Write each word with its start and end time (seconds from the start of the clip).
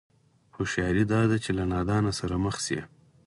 هوښياري 0.55 1.03
دا 1.13 1.21
ده 1.29 1.37
چې 1.43 1.51
له 1.57 1.63
نادانه 1.71 2.11
سره 2.19 2.35
مخ 2.45 2.55
شي. 2.65 2.79